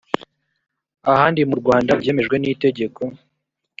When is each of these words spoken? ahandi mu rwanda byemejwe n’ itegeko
ahandi 1.11 1.41
mu 1.49 1.55
rwanda 1.61 1.91
byemejwe 1.99 2.35
n’ 2.39 2.45
itegeko 2.53 3.01